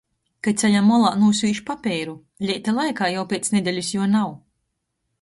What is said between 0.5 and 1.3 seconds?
ceļa molā